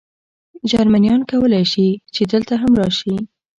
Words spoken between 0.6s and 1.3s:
جرمنیان